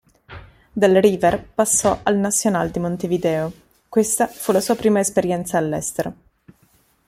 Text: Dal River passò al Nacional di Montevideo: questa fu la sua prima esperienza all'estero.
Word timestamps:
Dal 0.73 0.95
River 0.95 1.45
passò 1.53 1.99
al 2.01 2.17
Nacional 2.17 2.71
di 2.71 2.79
Montevideo: 2.79 3.51
questa 3.87 4.25
fu 4.25 4.51
la 4.51 4.59
sua 4.59 4.75
prima 4.75 4.97
esperienza 4.99 5.59
all'estero. 5.59 6.13